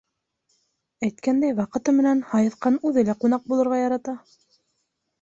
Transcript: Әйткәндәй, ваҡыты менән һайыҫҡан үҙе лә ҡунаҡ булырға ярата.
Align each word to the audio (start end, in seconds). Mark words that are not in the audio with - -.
Әйткәндәй, 1.07 1.53
ваҡыты 1.59 1.95
менән 1.99 2.25
һайыҫҡан 2.33 2.83
үҙе 2.91 3.07
лә 3.13 3.19
ҡунаҡ 3.23 3.49
булырға 3.55 3.83
ярата. 3.87 4.21